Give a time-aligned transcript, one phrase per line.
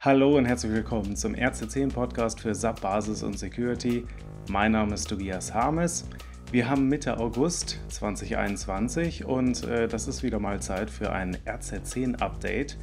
[0.00, 4.06] Hallo und herzlich willkommen zum RC10 Podcast für SAP Basis und Security.
[4.48, 6.08] Mein Name ist Tobias Harmes.
[6.52, 12.20] Wir haben Mitte August 2021 und äh, das ist wieder mal Zeit für ein RZ10
[12.20, 12.78] Update.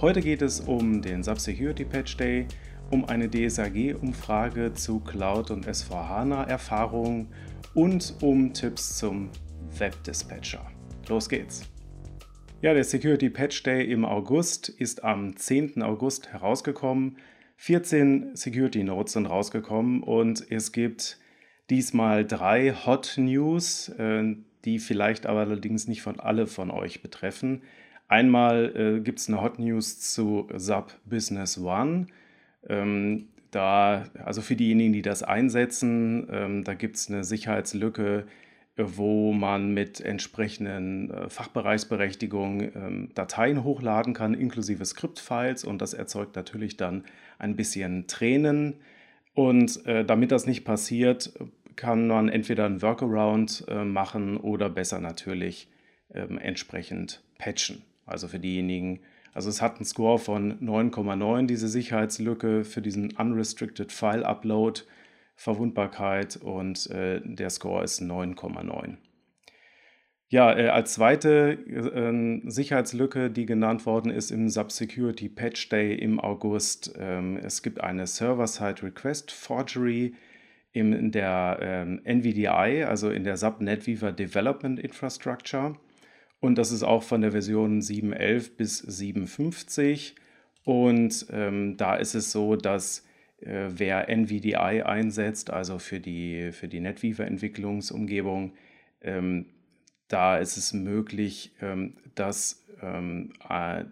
[0.00, 2.48] Heute geht es um den SAP Security Patch Day,
[2.90, 7.28] um eine DSAG-Umfrage zu Cloud und S4HANA-Erfahrungen
[7.74, 9.30] und um Tipps zum
[9.78, 10.66] Web-Dispatcher.
[11.06, 11.62] Los geht's!
[12.60, 15.80] Ja, der Security Patch Day im August ist am 10.
[15.80, 17.16] August herausgekommen.
[17.56, 21.18] 14 Security Notes sind rausgekommen und es gibt
[21.70, 27.62] diesmal drei Hot News, äh, die vielleicht aber allerdings nicht von alle von euch betreffen.
[28.08, 32.08] Einmal äh, gibt es eine Hot News zu SAP Business One.
[32.68, 38.26] Ähm, da, also für diejenigen, die das einsetzen, ähm, da gibt es eine Sicherheitslücke,
[38.78, 45.64] wo man mit entsprechenden äh, Fachbereichsberechtigungen ähm, Dateien hochladen kann, inklusive Skriptfiles.
[45.64, 47.04] Und das erzeugt natürlich dann
[47.38, 48.74] ein bisschen Tränen.
[49.34, 51.32] Und äh, damit das nicht passiert,
[51.76, 55.68] kann man entweder ein Workaround äh, machen oder besser natürlich
[56.12, 57.82] ähm, entsprechend patchen.
[58.04, 59.00] Also für diejenigen,
[59.32, 64.82] also es hat einen Score von 9,9, diese Sicherheitslücke für diesen Unrestricted File Upload.
[65.38, 68.96] Verwundbarkeit und äh, der Score ist 9,9.
[70.30, 76.18] Ja, äh, als zweite äh, Sicherheitslücke, die genannt worden ist im Subsecurity Patch Day im
[76.18, 80.14] August, ähm, es gibt eine Server-Side Request Forgery
[80.72, 85.76] in der ähm, NVDI, also in der SAP NetWeaver Development Infrastructure.
[86.40, 90.14] Und das ist auch von der Version 7.11 bis 7.50.
[90.64, 93.07] Und ähm, da ist es so, dass
[93.40, 98.54] wer NVDI einsetzt, also für die, für die NetWeaver-Entwicklungsumgebung,
[99.00, 99.46] ähm,
[100.08, 103.84] da ist es möglich, ähm, dass, ähm, äh,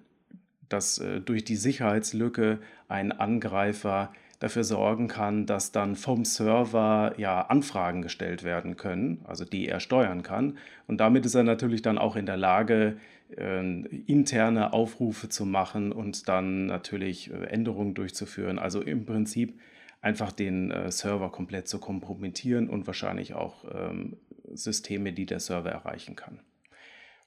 [0.69, 7.43] dass äh, durch die Sicherheitslücke ein Angreifer dafür sorgen kann, dass dann vom Server ja
[7.43, 10.59] Anfragen gestellt werden können, also die er steuern kann.
[10.87, 12.99] Und damit ist er natürlich dann auch in der Lage,
[13.37, 13.61] äh,
[14.07, 18.59] interne Aufrufe zu machen und dann natürlich äh, Änderungen durchzuführen.
[18.59, 19.59] Also im Prinzip
[20.01, 24.17] einfach den äh, Server komplett zu kompromittieren und wahrscheinlich auch ähm,
[24.53, 26.41] Systeme, die der Server erreichen kann.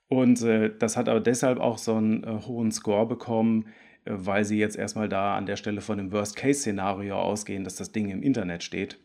[0.09, 3.68] Und äh, das hat aber deshalb auch so einen äh, hohen Score bekommen,
[4.06, 7.92] äh, weil sie jetzt erstmal da an der Stelle von dem Worst-Case-Szenario ausgehen, dass das
[7.92, 8.97] Ding im Internet steht.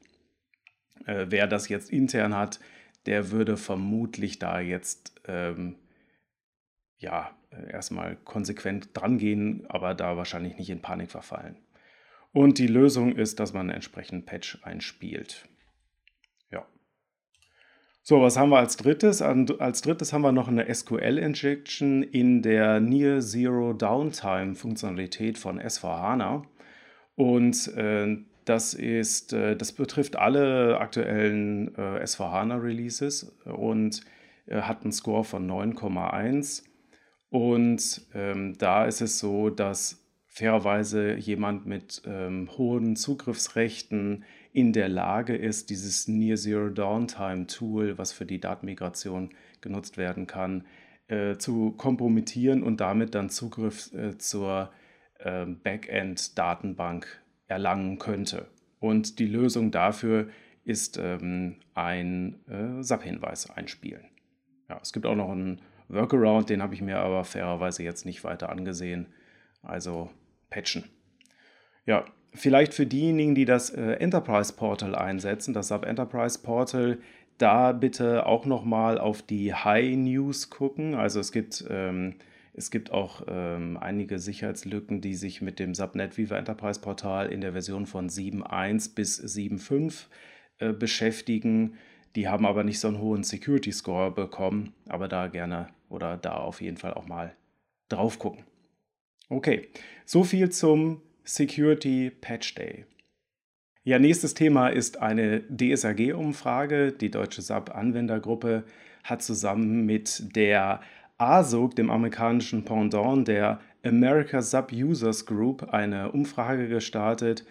[1.06, 2.58] Äh, wer das jetzt intern hat,
[3.04, 5.76] der würde vermutlich da jetzt ähm,
[6.98, 11.56] ja äh, erstmal konsequent drangehen, aber da wahrscheinlich nicht in Panik verfallen.
[12.32, 15.46] Und die Lösung ist, dass man entsprechend Patch einspielt.
[18.06, 19.22] So, was haben wir als drittes?
[19.22, 26.42] Als drittes haben wir noch eine SQL-Injection in der Near Zero Downtime Funktionalität von S4HANA.
[27.14, 34.02] Und äh, das ist, äh, das betrifft alle aktuellen äh, S4HANA Releases und
[34.48, 36.62] äh, hat einen Score von 9,1.
[37.30, 44.88] Und ähm, da ist es so, dass fairerweise jemand mit ähm, hohen Zugriffsrechten in der
[44.88, 50.64] Lage ist, dieses Near Zero Downtime Tool, was für die Datenmigration genutzt werden kann,
[51.08, 54.70] äh, zu kompromittieren und damit dann Zugriff äh, zur
[55.18, 58.46] äh, Backend-Datenbank erlangen könnte.
[58.78, 60.28] Und die Lösung dafür
[60.62, 64.04] ist ähm, ein äh, SAP-Hinweis einspielen.
[64.68, 68.22] Ja, es gibt auch noch einen Workaround, den habe ich mir aber fairerweise jetzt nicht
[68.22, 69.08] weiter angesehen.
[69.62, 70.10] Also
[70.48, 70.84] patchen.
[71.86, 76.98] Ja, vielleicht für diejenigen, die das äh, Enterprise Portal einsetzen, das SAP Enterprise Portal,
[77.38, 80.94] da bitte auch nochmal auf die High News gucken.
[80.94, 82.16] Also es gibt, ähm,
[82.52, 87.40] es gibt auch ähm, einige Sicherheitslücken, die sich mit dem SAP NetWeaver Enterprise Portal in
[87.40, 90.06] der Version von 7.1 bis 7.5
[90.58, 91.74] äh, beschäftigen.
[92.14, 96.34] Die haben aber nicht so einen hohen Security Score bekommen, aber da gerne oder da
[96.34, 97.34] auf jeden Fall auch mal
[97.88, 98.44] drauf gucken.
[99.28, 99.68] Okay,
[100.04, 102.84] so viel zum Security Patch Day.
[103.82, 106.92] Ja, nächstes Thema ist eine DSAG-Umfrage.
[106.92, 108.64] Die Deutsche SAP-Anwendergruppe
[109.02, 110.80] hat zusammen mit der
[111.18, 117.44] ASUG, dem amerikanischen Pendant der America SAP Users Group, eine Umfrage gestartet.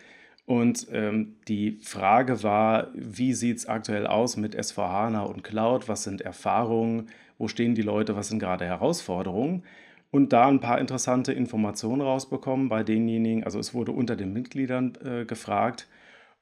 [0.46, 5.88] Und ähm, die Frage war, wie sieht es aktuell aus mit S4HANA und Cloud?
[5.88, 7.08] Was sind Erfahrungen?
[7.38, 8.16] Wo stehen die Leute?
[8.16, 9.64] Was sind gerade Herausforderungen?
[10.14, 13.44] Und da ein paar interessante Informationen rausbekommen bei denjenigen.
[13.44, 15.88] Also es wurde unter den Mitgliedern äh, gefragt.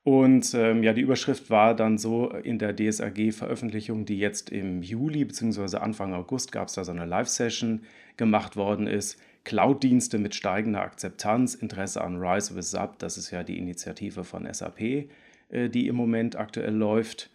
[0.04, 5.24] Und ähm, ja, die Überschrift war dann so in der DSAG-Veröffentlichung, die jetzt im Juli
[5.24, 5.78] bzw.
[5.78, 7.84] Anfang August gab es da so eine Live-Session
[8.18, 9.18] gemacht worden ist.
[9.46, 14.54] Cloud-Dienste mit steigender Akzeptanz, Interesse an Rise with SAP, das ist ja die Initiative von
[14.54, 17.30] SAP, äh, die im Moment aktuell läuft.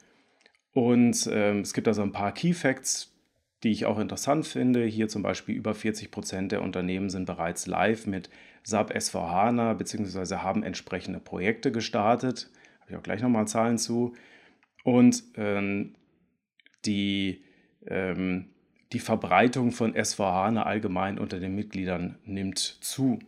[0.74, 3.15] Und ähm, es gibt also ein paar Key Facts,
[3.62, 4.84] die ich auch interessant finde.
[4.84, 8.30] Hier zum Beispiel über 40 Prozent der Unternehmen sind bereits live mit
[8.62, 10.36] SAP S4HANA bzw.
[10.36, 12.50] haben entsprechende Projekte gestartet.
[12.80, 14.14] Habe ich auch gleich nochmal Zahlen zu.
[14.84, 15.94] Und ähm,
[16.84, 17.44] die,
[17.86, 18.50] ähm,
[18.92, 23.18] die Verbreitung von S4HANA allgemein unter den Mitgliedern nimmt zu.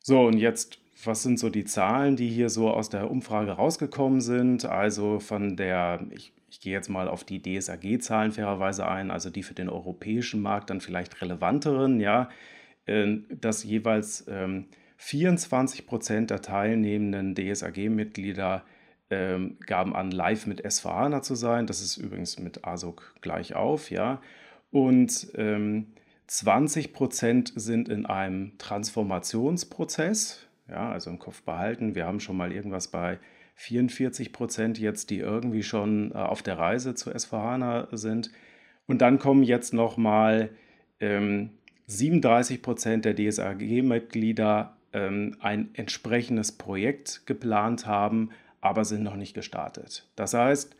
[0.00, 4.20] So, und jetzt, was sind so die Zahlen, die hier so aus der Umfrage rausgekommen
[4.20, 4.64] sind?
[4.64, 9.42] Also von der, ich, ich gehe jetzt mal auf die DSAG-Zahlen fairerweise ein, also die
[9.42, 12.28] für den europäischen Markt dann vielleicht relevanteren, ja,
[12.86, 14.26] äh, dass jeweils
[14.96, 18.64] 24 ähm, Prozent der teilnehmenden DSAG-Mitglieder
[19.10, 21.66] ähm, gaben an, live mit S4HANA zu sein.
[21.66, 24.20] Das ist übrigens mit ASOC gleich auf, ja.
[24.70, 25.88] Und ähm,
[26.26, 31.94] 20 Prozent sind in einem Transformationsprozess, ja, also im Kopf behalten.
[31.94, 33.18] Wir haben schon mal irgendwas bei
[33.56, 38.30] 44 Prozent jetzt, die irgendwie schon äh, auf der Reise zu S4HANA sind.
[38.86, 40.50] Und dann kommen jetzt nochmal
[41.00, 41.50] ähm,
[41.86, 48.30] 37 Prozent der DSAG-Mitglieder ähm, ein entsprechendes Projekt geplant haben,
[48.60, 50.08] aber sind noch nicht gestartet.
[50.16, 50.76] Das heißt,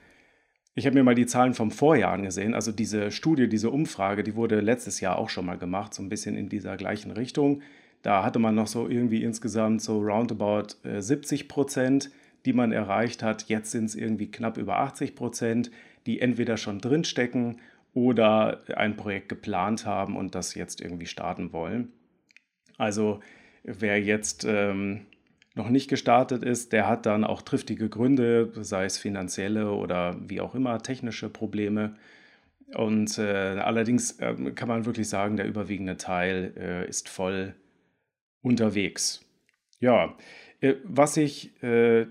[0.75, 2.55] ich habe mir mal die Zahlen vom Vorjahr angesehen.
[2.55, 6.09] Also diese Studie, diese Umfrage, die wurde letztes Jahr auch schon mal gemacht, so ein
[6.09, 7.63] bisschen in dieser gleichen Richtung.
[8.05, 12.11] Da hatte man noch so irgendwie insgesamt so roundabout 70 äh, Prozent,
[12.45, 13.49] die man erreicht hat.
[13.49, 15.71] Jetzt sind es irgendwie knapp über 80 Prozent,
[16.05, 17.63] die entweder schon drinstecken
[17.95, 21.93] oder ein Projekt geplant haben und das jetzt irgendwie starten wollen.
[22.77, 23.21] Also
[23.63, 25.07] wer jetzt ähm,
[25.55, 30.43] noch nicht gestartet ist, der hat dann auch triftige Gründe, sei es finanzielle oder wie
[30.43, 31.97] auch immer, technische Probleme.
[32.75, 37.55] Und äh, allerdings äh, kann man wirklich sagen, der überwiegende Teil äh, ist voll
[38.45, 39.25] unterwegs.
[39.81, 40.15] Ja,
[40.61, 42.07] äh, was ich, äh,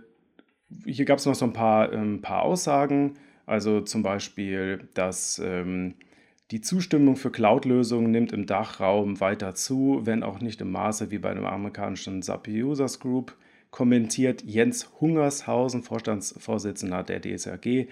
[0.86, 3.14] hier gab es noch so ein paar, ein ähm, paar Aussagen,
[3.46, 5.96] also zum Beispiel, dass ähm,
[6.52, 11.18] die Zustimmung für Cloud-Lösungen nimmt im Dachraum weiter zu, wenn auch nicht im Maße wie
[11.18, 13.36] bei dem amerikanischen SAP Users Group,
[13.72, 17.88] kommentiert Jens Hungershausen, Vorstandsvorsitzender der DSRG.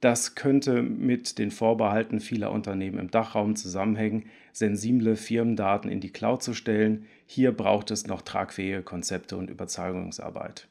[0.00, 6.42] Das könnte mit den Vorbehalten vieler Unternehmen im Dachraum zusammenhängen, sensible Firmendaten in die Cloud
[6.42, 7.06] zu stellen.
[7.26, 10.68] Hier braucht es noch tragfähige Konzepte und Überzeugungsarbeit.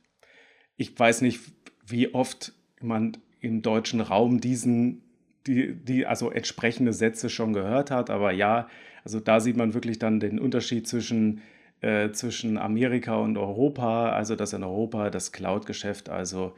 [0.78, 1.42] Ich weiß nicht,
[1.86, 5.04] wie oft man im deutschen Raum diesen
[5.48, 8.10] die, die also entsprechende Sätze schon gehört hat.
[8.10, 8.68] Aber ja,
[9.04, 11.42] also da sieht man wirklich dann den Unterschied zwischen,
[11.82, 14.12] äh, zwischen Amerika und Europa.
[14.12, 16.56] Also dass in Europa das Cloud-Geschäft also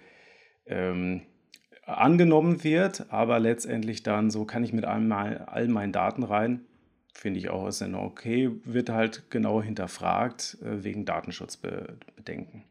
[0.66, 1.22] ähm,
[1.86, 6.62] angenommen wird, aber letztendlich dann so kann ich mit all, meinen Daten rein.
[7.14, 12.64] Finde ich auch ist dann okay, wird halt genau hinterfragt äh, wegen Datenschutzbedenken.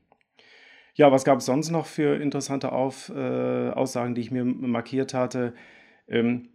[0.94, 5.14] Ja, was gab es sonst noch für interessante Auf, äh, Aussagen, die ich mir markiert
[5.14, 5.54] hatte?
[6.08, 6.48] Ähm,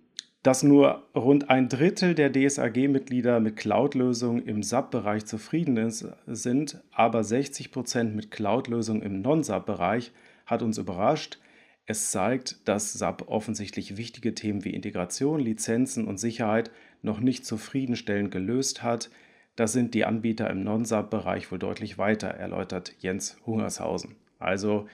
[0.46, 7.24] dass nur rund ein Drittel der DSAG-Mitglieder mit Cloud-Lösungen im SAP-Bereich zufrieden ist, sind, aber
[7.24, 10.12] 60 Prozent mit Cloud-Lösungen im Non-SAP-Bereich,
[10.46, 11.40] hat uns überrascht.
[11.88, 16.72] Es zeigt, dass SAP offensichtlich wichtige Themen wie Integration, Lizenzen und Sicherheit
[17.04, 19.12] noch nicht zufriedenstellend gelöst hat.
[19.56, 24.16] Da sind die Anbieter im Non-SAP-Bereich wohl deutlich weiter, erläutert Jens Hungershausen.
[24.40, 24.88] Also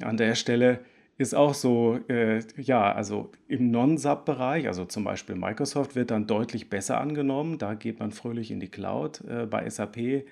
[0.00, 0.80] an der Stelle
[1.18, 6.70] ist auch so, äh, ja, also im Non-SAP-Bereich, also zum Beispiel Microsoft, wird dann deutlich
[6.70, 7.58] besser angenommen.
[7.58, 9.20] Da geht man fröhlich in die Cloud.
[9.28, 10.24] Äh, bei SAP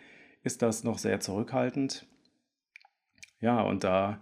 [0.43, 2.07] ist das noch sehr zurückhaltend.
[3.41, 4.21] Ja, und da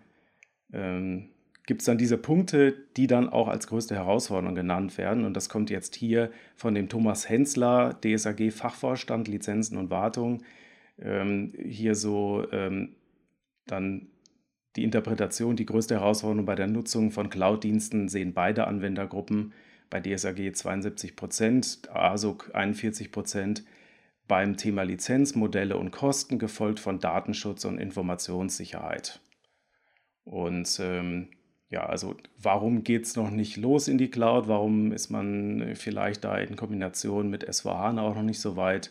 [0.72, 1.30] ähm,
[1.68, 5.26] gibt es dann diese Punkte, die dann auch als größte Herausforderung genannt werden.
[5.26, 10.42] Und das kommt jetzt hier von dem Thomas Hensler, DSAG-Fachvorstand, Lizenzen und Wartung,
[10.98, 12.94] ähm, hier so ähm,
[13.66, 14.06] dann
[14.76, 19.52] die Interpretation, die größte Herausforderung bei der Nutzung von Cloud-Diensten sehen beide Anwendergruppen.
[19.90, 23.62] Bei DSAG 72 Prozent, ASUC 41 Prozent.
[24.26, 29.20] Beim Thema Lizenzmodelle und Kosten gefolgt von Datenschutz und Informationssicherheit.
[30.24, 31.28] Und ähm,
[31.70, 34.48] ja, also warum geht es noch nicht los in die Cloud?
[34.48, 38.90] Warum ist man vielleicht da in Kombination mit SVH auch noch nicht so weit?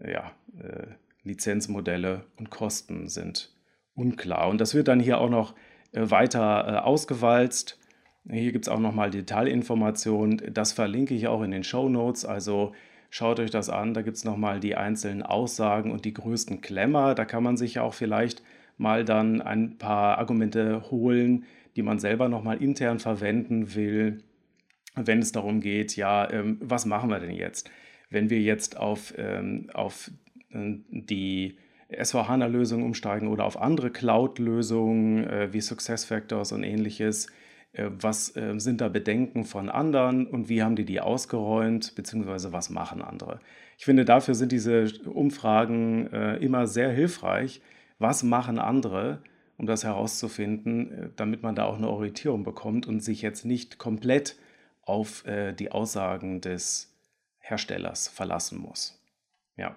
[0.00, 0.86] Ja, äh,
[1.22, 3.54] Lizenzmodelle und Kosten sind
[3.94, 4.48] unklar.
[4.48, 5.54] Und das wird dann hier auch noch
[5.92, 7.78] äh, weiter äh, ausgewalzt.
[8.28, 10.52] Hier gibt es auch nochmal Detailinformationen.
[10.52, 12.24] Das verlinke ich auch in den Show Notes.
[12.24, 12.72] Also
[13.08, 13.94] schaut euch das an.
[13.94, 17.14] Da gibt es nochmal die einzelnen Aussagen und die größten Klemmer.
[17.14, 18.42] Da kann man sich auch vielleicht
[18.76, 21.44] mal dann ein paar Argumente holen,
[21.76, 24.22] die man selber nochmal intern verwenden will,
[24.94, 27.70] wenn es darum geht, ja, ähm, was machen wir denn jetzt?
[28.10, 30.10] Wenn wir jetzt auf, ähm, auf
[30.50, 31.56] die
[31.90, 37.26] S4HANA-Lösung umsteigen oder auf andere Cloud-Lösungen äh, wie SuccessFactors und ähnliches.
[37.72, 42.52] Äh, was äh, sind da Bedenken von anderen und wie haben die die ausgeräumt, beziehungsweise
[42.52, 43.40] was machen andere?
[43.78, 47.60] Ich finde, dafür sind diese Umfragen äh, immer sehr hilfreich.
[47.98, 49.22] Was machen andere,
[49.56, 53.78] um das herauszufinden, äh, damit man da auch eine Orientierung bekommt und sich jetzt nicht
[53.78, 54.36] komplett
[54.82, 56.92] auf äh, die Aussagen des
[57.38, 59.00] Herstellers verlassen muss.
[59.56, 59.76] Ja.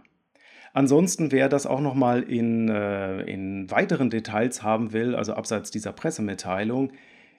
[0.74, 5.92] Ansonsten, wer das auch nochmal in, äh, in weiteren Details haben will, also abseits dieser
[5.92, 6.92] Pressemitteilung,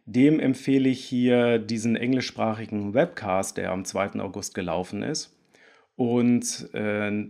[0.07, 4.21] dem empfehle ich hier diesen englischsprachigen Webcast, der am 2.
[4.21, 5.37] August gelaufen ist.
[5.97, 7.28] Und äh,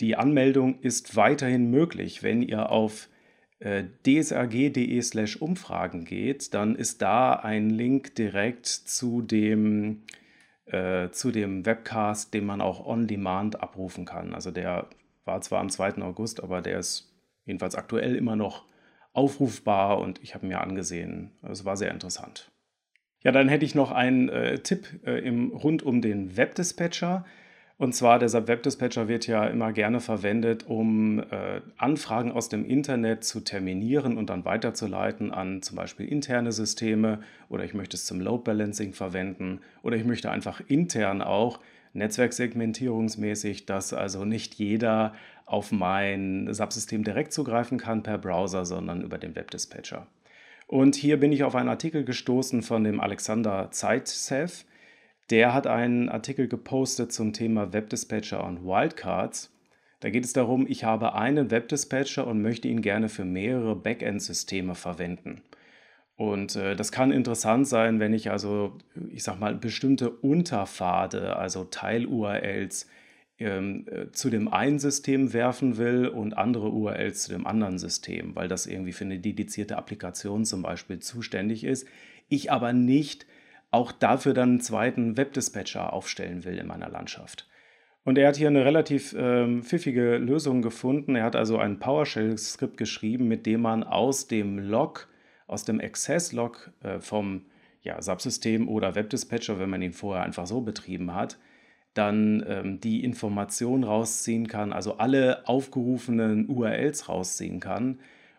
[0.00, 2.22] die Anmeldung ist weiterhin möglich.
[2.22, 3.08] Wenn ihr auf
[3.64, 10.02] äh, dsrg.de/slash Umfragen geht, dann ist da ein Link direkt zu dem,
[10.66, 14.34] äh, zu dem Webcast, den man auch on demand abrufen kann.
[14.34, 14.88] Also der
[15.24, 16.02] war zwar am 2.
[16.02, 17.10] August, aber der ist
[17.46, 18.66] jedenfalls aktuell immer noch
[19.14, 21.30] aufrufbar und ich habe mir angesehen.
[21.42, 22.50] Es war sehr interessant.
[23.22, 27.24] Ja, dann hätte ich noch einen äh, Tipp äh, im, rund um den Webdispatcher.
[27.76, 33.24] Und zwar, der Webdispatcher wird ja immer gerne verwendet, um äh, Anfragen aus dem Internet
[33.24, 38.20] zu terminieren und dann weiterzuleiten an zum Beispiel interne Systeme oder ich möchte es zum
[38.20, 41.58] Load Balancing verwenden oder ich möchte einfach intern auch
[41.94, 45.14] netzwerksegmentierungsmäßig, dass also nicht jeder
[45.46, 50.06] auf mein Subsystem direkt zugreifen kann per Browser, sondern über den Webdispatcher.
[50.66, 54.64] Und hier bin ich auf einen Artikel gestoßen von dem Alexander Zeitsev.
[55.30, 59.50] Der hat einen Artikel gepostet zum Thema Webdispatcher und Wildcards.
[60.00, 64.74] Da geht es darum, ich habe einen Webdispatcher und möchte ihn gerne für mehrere Backend-Systeme
[64.74, 65.40] verwenden.
[66.16, 68.76] Und äh, das kann interessant sein, wenn ich also,
[69.08, 72.86] ich sag mal, bestimmte Unterpfade, also Teil-URLs,
[73.38, 78.36] ähm, äh, zu dem einen System werfen will und andere URLs zu dem anderen System,
[78.36, 81.88] weil das irgendwie für eine dedizierte Applikation zum Beispiel zuständig ist.
[82.28, 83.26] Ich aber nicht
[83.74, 87.48] auch dafür dann einen zweiten Webdispatcher aufstellen will in meiner Landschaft.
[88.04, 91.16] Und er hat hier eine relativ ähm, pfiffige Lösung gefunden.
[91.16, 95.08] Er hat also ein PowerShell-Skript geschrieben, mit dem man aus dem Log
[95.46, 97.42] aus dem Access-Log äh, vom
[97.82, 101.38] ja, Subsystem oder Webdispatcher, wenn man ihn vorher einfach so betrieben hat,
[101.92, 107.98] dann ähm, die Information rausziehen kann, also alle aufgerufenen URLs rausziehen kann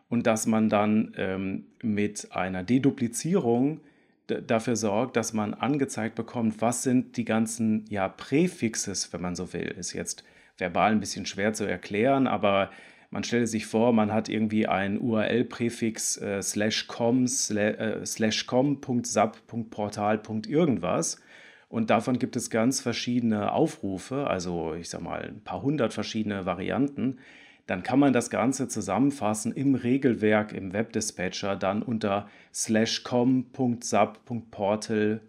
[0.09, 3.81] und dass man dann ähm, mit einer Deduplizierung
[4.27, 9.53] dafür sorgt, dass man angezeigt bekommt, was sind die ganzen ja, Präfixes, wenn man so
[9.53, 9.67] will.
[9.67, 10.23] Ist jetzt
[10.57, 12.69] verbal ein bisschen schwer zu erklären, aber
[13.11, 20.21] man stelle sich vor, man hat irgendwie ein URL-Präfix äh, slash com äh, slash com.sub.portal.
[20.47, 21.21] irgendwas
[21.69, 26.45] und davon gibt es ganz verschiedene Aufrufe, also ich sag mal ein paar hundert verschiedene
[26.45, 27.19] Varianten.
[27.67, 35.21] Dann kann man das Ganze zusammenfassen im Regelwerk im Webdispatcher dann unter slash com.sub.portal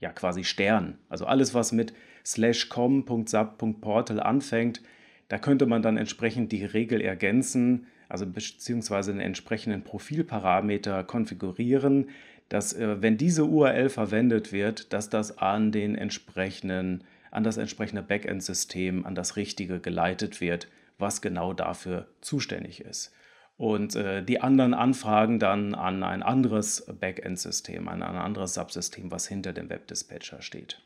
[0.00, 0.98] ja quasi Stern.
[1.08, 1.92] Also alles, was mit
[2.24, 4.80] slash com.sub.portal anfängt,
[5.28, 12.10] da könnte man dann entsprechend die Regel ergänzen, also beziehungsweise einen entsprechenden Profilparameter konfigurieren,
[12.48, 18.02] dass äh, wenn diese URL verwendet wird, dass das an den entsprechenden an das entsprechende
[18.02, 20.68] Backend-System, an das richtige geleitet wird,
[21.02, 23.12] was genau dafür zuständig ist.
[23.58, 29.28] Und äh, die anderen Anfragen dann an ein anderes Backend-System, an ein anderes Subsystem, was
[29.28, 30.80] hinter dem Webdispatcher steht.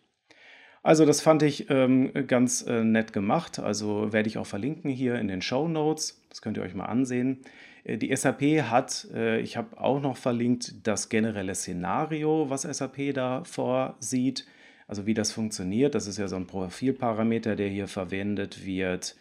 [0.83, 3.59] Also das fand ich ähm, ganz äh, nett gemacht.
[3.59, 6.23] Also werde ich auch verlinken hier in den Show Notes.
[6.29, 7.41] Das könnt ihr euch mal ansehen.
[7.83, 13.15] Äh, die SAP hat, äh, ich habe auch noch verlinkt, das generelle Szenario, was SAP
[13.15, 14.47] da vorsieht.
[14.87, 15.95] Also wie das funktioniert.
[15.95, 19.17] Das ist ja so ein Profilparameter, der hier verwendet wird.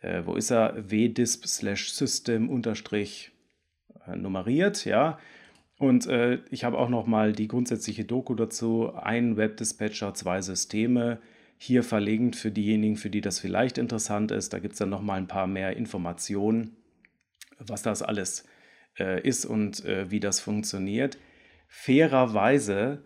[0.00, 0.90] Äh, wo ist er?
[0.90, 3.32] wdisp slash system unterstrich
[4.06, 5.18] äh, nummeriert, ja.
[5.78, 11.20] Und äh, ich habe auch noch mal die grundsätzliche Doku dazu, ein Webdispatcher, zwei Systeme,
[11.56, 14.52] hier verlinkt für diejenigen, für die das vielleicht interessant ist.
[14.52, 16.76] Da gibt es dann noch mal ein paar mehr Informationen,
[17.58, 18.44] was das alles
[18.98, 21.18] äh, ist und äh, wie das funktioniert.
[21.68, 23.02] Fairerweise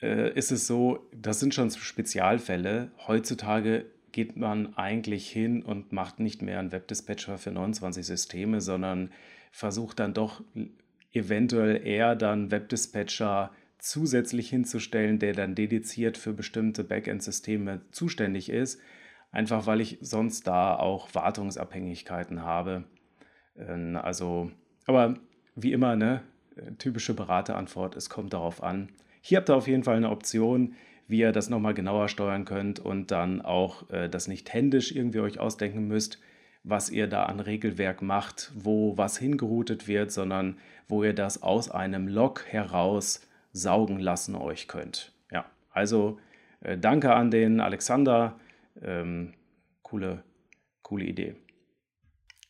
[0.00, 2.92] äh, ist es so, das sind schon Spezialfälle.
[3.06, 9.10] Heutzutage geht man eigentlich hin und macht nicht mehr einen Webdispatcher für 29 Systeme, sondern
[9.52, 10.42] versucht dann doch
[11.12, 18.80] eventuell eher dann Webdispatcher zusätzlich hinzustellen, der dann dediziert für bestimmte Backend-Systeme zuständig ist,
[19.32, 22.84] einfach weil ich sonst da auch Wartungsabhängigkeiten habe.
[23.56, 24.50] Ähm, also,
[24.86, 25.14] aber
[25.54, 26.22] wie immer, ne,
[26.78, 28.90] typische Beraterantwort, es kommt darauf an.
[29.22, 30.74] Hier habt ihr auf jeden Fall eine Option,
[31.10, 35.20] wie ihr das nochmal genauer steuern könnt und dann auch äh, das nicht händisch irgendwie
[35.20, 36.20] euch ausdenken müsst,
[36.62, 41.70] was ihr da an Regelwerk macht, wo was hingeroutet wird, sondern wo ihr das aus
[41.70, 45.12] einem Log heraus saugen lassen euch könnt.
[45.32, 46.18] Ja, also
[46.60, 48.38] äh, danke an den Alexander.
[48.80, 49.34] Ähm,
[49.82, 50.22] coole,
[50.82, 51.34] coole Idee.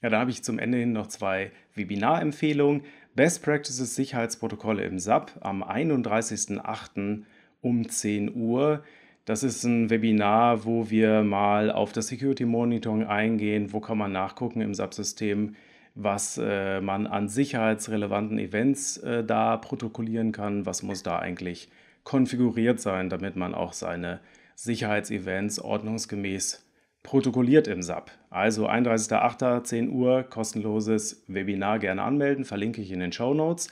[0.02, 2.82] Ja, da habe ich zum Ende hin noch zwei Webinarempfehlungen.
[3.14, 7.24] Best Practices Sicherheitsprotokolle im SAP am 31.08.
[7.60, 8.82] um 10 Uhr.
[9.24, 13.72] Das ist ein Webinar, wo wir mal auf das Security Monitoring eingehen.
[13.72, 15.54] Wo kann man nachgucken im SAP-System,
[15.94, 20.66] was äh, man an sicherheitsrelevanten Events äh, da protokollieren kann?
[20.66, 21.68] Was muss da eigentlich
[22.04, 24.20] konfiguriert sein, damit man auch seine
[24.56, 26.66] Sicherheitsevents ordnungsgemäß
[27.02, 28.10] protokolliert im SAP.
[28.28, 29.64] Also 31.08.
[29.64, 33.70] 10 Uhr, kostenloses Webinar gerne anmelden, verlinke ich in den Show Notes.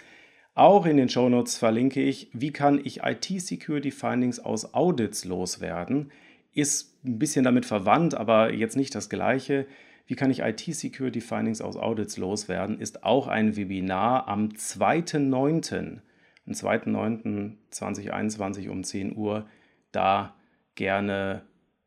[0.59, 6.11] Auch in den Show Notes verlinke ich, wie kann ich IT-Security Findings aus Audits loswerden.
[6.53, 9.67] Ist ein bisschen damit verwandt, aber jetzt nicht das gleiche.
[10.09, 12.81] Wie kann ich IT-Security Findings aus Audits loswerden?
[12.81, 15.99] Ist auch ein Webinar am 2.9.
[16.45, 19.47] Am 2.9.2021 um 10 Uhr.
[19.93, 20.35] Da
[20.75, 21.43] gerne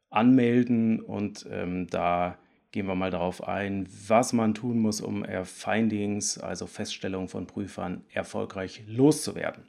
[0.09, 2.37] anmelden und ähm, da
[2.71, 8.03] gehen wir mal darauf ein, was man tun muss, um Findings, also Feststellungen von Prüfern,
[8.13, 9.63] erfolgreich loszuwerden.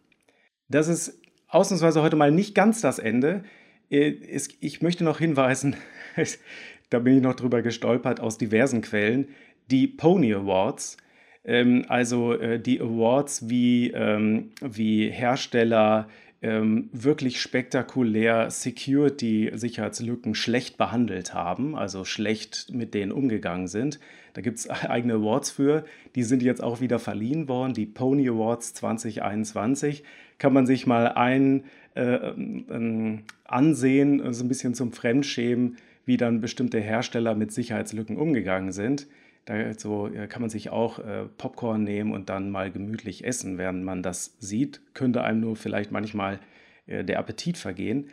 [0.69, 3.45] Das ist ausnahmsweise heute mal nicht ganz das Ende.
[3.91, 4.15] Äh,
[4.61, 5.77] ich möchte noch hinweisen,
[6.91, 9.29] da bin ich noch drüber gestolpert aus diversen Quellen,
[9.71, 10.97] die Pony Awards,
[11.45, 16.09] ähm, also äh, die Awards wie, ähm, wie Hersteller
[16.43, 24.01] ähm, wirklich spektakulär Security-Sicherheitslücken schlecht behandelt haben, also schlecht mit denen umgegangen sind.
[24.35, 25.85] Da gibt es eigene Awards für.
[26.17, 27.75] Die sind jetzt auch wieder verliehen worden.
[27.75, 30.03] Die Pony Awards 2021
[30.39, 31.63] kann man sich mal ein
[31.95, 38.73] äh, äh, ansehen, so ein bisschen zum Fremdschämen, wie dann bestimmte Hersteller mit Sicherheitslücken umgegangen
[38.73, 39.07] sind.
[39.45, 43.85] Da so, kann man sich auch äh, Popcorn nehmen und dann mal gemütlich essen, während
[43.85, 44.81] man das sieht.
[44.95, 46.39] Könnte einem nur vielleicht manchmal
[46.87, 48.11] äh, der Appetit vergehen.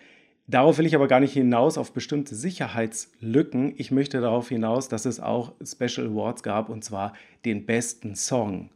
[0.48, 3.76] Darauf will ich aber gar nicht hinaus auf bestimmte Sicherheitslücken.
[3.78, 7.14] Ich möchte darauf hinaus, dass es auch Special Awards gab und zwar
[7.46, 8.72] den besten Song.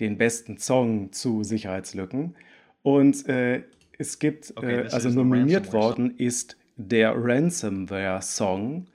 [0.00, 2.34] Den besten Song zu Sicherheitslücken.
[2.82, 3.62] Und äh,
[3.98, 8.86] es gibt, okay, äh, also nominiert worden ist der Ransomware Song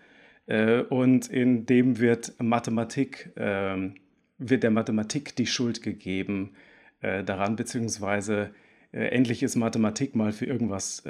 [0.48, 3.96] äh, und in dem wird Mathematik, ähm,
[4.38, 6.56] wird der Mathematik die Schuld gegeben
[7.02, 8.52] äh, daran, beziehungsweise
[8.92, 11.04] äh, endlich ist Mathematik mal für irgendwas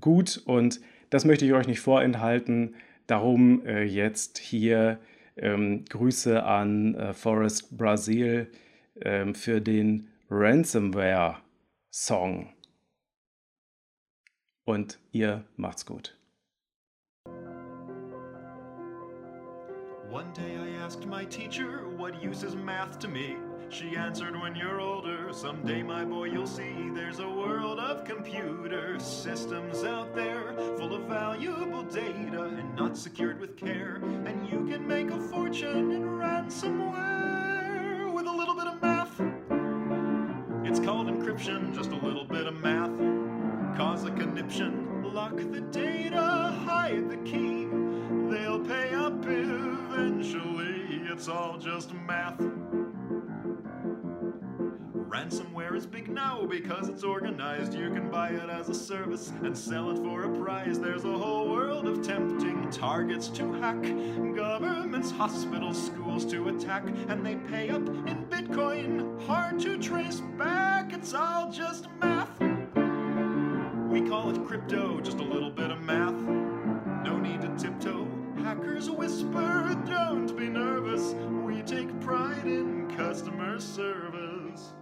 [0.00, 2.74] gut und das möchte ich euch nicht vorenthalten.
[3.06, 4.98] Darum jetzt hier
[5.38, 8.50] ähm, Grüße an äh, Forest Brasil
[9.00, 11.38] ähm, für den Ransomware
[11.90, 12.52] Song.
[14.64, 16.17] Und ihr macht's gut.
[20.10, 23.36] One day I asked my teacher, what use is math to me?
[23.68, 28.98] She answered, when you're older, someday my boy you'll see There's a world of computer
[28.98, 33.96] systems out there Full of valuable data and not secured with care.
[34.24, 39.20] And you can make a fortune in ransomware With a little bit of math.
[40.64, 42.96] It's called encryption, just a little bit of math.
[43.76, 45.87] Cause a conniption, lock the data,
[51.28, 52.38] it's all just math.
[54.96, 57.74] Ransomware is big now because it's organized.
[57.74, 60.80] You can buy it as a service and sell it for a prize.
[60.80, 63.82] There's a whole world of tempting targets to hack,
[64.34, 69.22] governments, hospitals, schools to attack, and they pay up in Bitcoin.
[69.26, 72.40] Hard to trace back, it's all just math.
[73.90, 76.14] We call it crypto, just a little bit of math.
[77.04, 78.08] No need to tiptoe
[78.48, 80.37] hackers whisper, don't
[80.98, 84.72] We take pride in customer service.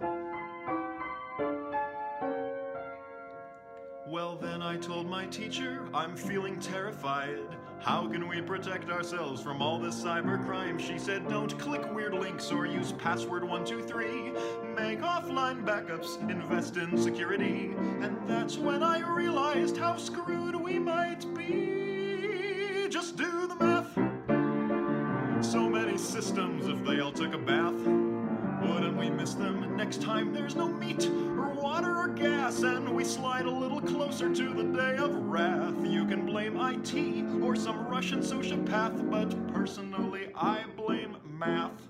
[4.07, 7.55] Well, then I told my teacher, I'm feeling terrified.
[7.79, 10.79] How can we protect ourselves from all this cybercrime?
[10.79, 14.31] She said, don't click weird links or use password 123.
[14.75, 17.75] Make offline backups, invest in security.
[18.01, 24.06] And that's when I realized how screwed we might be just do the math.
[26.17, 29.77] Systems, if they all took a bath, wouldn't we miss them?
[29.77, 31.05] Next time there's no meat
[31.37, 35.75] or water or gas, and we slide a little closer to the day of wrath.
[35.85, 41.86] You can blame IT or some Russian sociopath, but personally I blame math.